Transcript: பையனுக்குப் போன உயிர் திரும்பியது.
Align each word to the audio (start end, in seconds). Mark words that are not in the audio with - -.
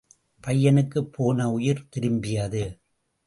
பையனுக்குப் 0.43 1.11
போன 1.11 1.49
உயிர் 1.51 1.87
திரும்பியது. 1.89 2.63